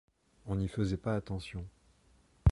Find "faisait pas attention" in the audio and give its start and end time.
0.67-1.63